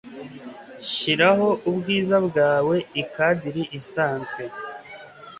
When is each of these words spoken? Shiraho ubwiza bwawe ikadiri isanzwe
Shiraho 0.91 1.49
ubwiza 1.69 2.17
bwawe 2.27 2.75
ikadiri 3.01 3.63
isanzwe 3.79 4.43